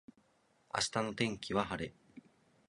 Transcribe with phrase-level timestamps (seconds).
[0.73, 1.93] 明日の天気は晴れ。